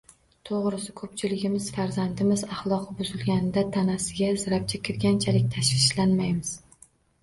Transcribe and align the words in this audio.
To‘g‘risi, 0.49 0.93
ko‘pchiligimiz 1.01 1.67
farzandimiz 1.75 2.45
axloqi 2.49 2.97
buzilganida 3.03 3.67
tanasiga 3.79 4.35
zirapcha 4.43 4.85
kirganchalik 4.91 5.57
tashvishlanmaymiz. 5.57 6.61